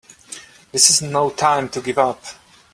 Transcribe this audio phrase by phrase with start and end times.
[0.71, 2.23] This is no time to give up!